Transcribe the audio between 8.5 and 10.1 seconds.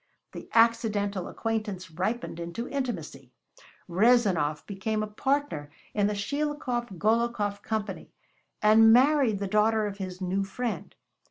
and married the daughter of